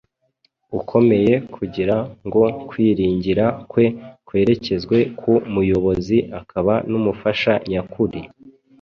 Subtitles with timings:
[0.79, 1.95] ukomeye kugira
[2.25, 3.85] ngo kwiringira kwe
[4.27, 8.21] kwerekezwe ku Muyobozi akaba n’Umufasha nyakuri!